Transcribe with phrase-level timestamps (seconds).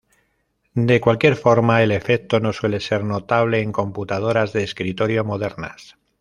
[0.89, 5.95] De cualquier forma, el efecto no suele ser notable en computadoras de escritorio modernas.